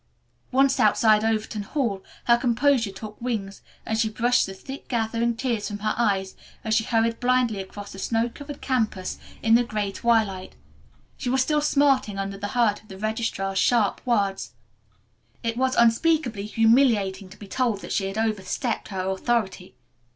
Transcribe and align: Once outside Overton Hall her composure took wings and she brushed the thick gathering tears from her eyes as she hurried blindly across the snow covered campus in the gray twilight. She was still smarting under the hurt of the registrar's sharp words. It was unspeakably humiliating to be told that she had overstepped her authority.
Once 0.51 0.79
outside 0.79 1.23
Overton 1.23 1.61
Hall 1.61 2.03
her 2.25 2.35
composure 2.35 2.89
took 2.91 3.21
wings 3.21 3.61
and 3.85 3.99
she 3.99 4.09
brushed 4.09 4.47
the 4.47 4.53
thick 4.55 4.87
gathering 4.87 5.35
tears 5.35 5.67
from 5.67 5.77
her 5.77 5.93
eyes 5.95 6.35
as 6.63 6.73
she 6.73 6.83
hurried 6.85 7.19
blindly 7.19 7.61
across 7.61 7.91
the 7.91 7.99
snow 7.99 8.27
covered 8.27 8.61
campus 8.61 9.19
in 9.43 9.53
the 9.53 9.63
gray 9.63 9.91
twilight. 9.91 10.55
She 11.17 11.29
was 11.29 11.43
still 11.43 11.61
smarting 11.61 12.17
under 12.17 12.35
the 12.39 12.47
hurt 12.57 12.81
of 12.81 12.87
the 12.87 12.97
registrar's 12.97 13.59
sharp 13.59 14.01
words. 14.03 14.53
It 15.43 15.55
was 15.55 15.75
unspeakably 15.75 16.47
humiliating 16.47 17.29
to 17.29 17.37
be 17.37 17.47
told 17.47 17.81
that 17.81 17.93
she 17.93 18.07
had 18.07 18.17
overstepped 18.17 18.87
her 18.87 19.07
authority. 19.07 19.75